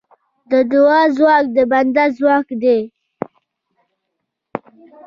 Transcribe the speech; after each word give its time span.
د 0.51 0.53
دعا 0.71 1.01
ځواک 1.17 1.45
د 1.55 1.57
بنده 1.71 2.05
ځواک 2.17 2.47
دی. 2.61 2.79